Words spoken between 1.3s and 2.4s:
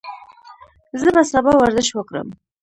سبا ورزش وکړم.